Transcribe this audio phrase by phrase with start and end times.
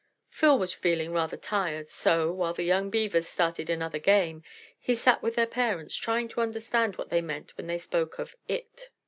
[0.31, 4.41] Phil was feeling rather tired, so, while the young Beavers started another game,
[4.79, 8.35] he sat with their parents, trying to understand what they meant when they spoke of
[8.47, 8.89] "IT."